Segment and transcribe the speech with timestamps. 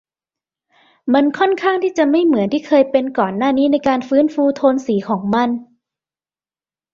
[1.13, 5.49] มันค่อนข้างที่จะไม่เหมือนที่เคยเป็นก่อนหน้านี้ในการฟื้นฟูโทนสีของมัน